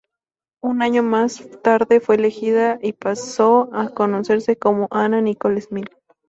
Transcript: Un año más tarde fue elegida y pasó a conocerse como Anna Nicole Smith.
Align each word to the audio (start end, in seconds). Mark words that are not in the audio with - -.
Un 0.63 0.81
año 0.81 1.03
más 1.03 1.47
tarde 1.61 1.99
fue 1.99 2.15
elegida 2.15 2.79
y 2.81 2.93
pasó 2.93 3.69
a 3.71 3.89
conocerse 3.89 4.57
como 4.57 4.87
Anna 4.89 5.21
Nicole 5.21 5.61
Smith. 5.61 5.89